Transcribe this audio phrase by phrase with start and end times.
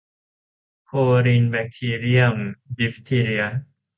[0.85, 0.91] โค
[1.25, 2.35] รินแบคทีเรียม
[2.77, 3.43] ดิฟทีเรีย